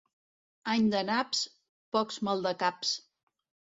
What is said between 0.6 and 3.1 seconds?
Any de naps, pocs maldecaps.